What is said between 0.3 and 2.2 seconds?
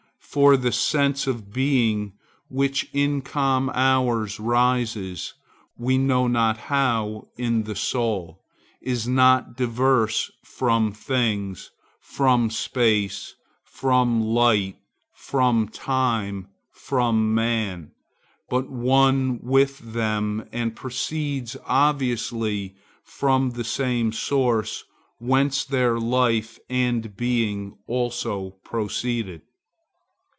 For the sense of being